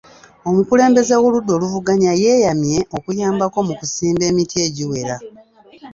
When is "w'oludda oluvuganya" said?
1.21-2.11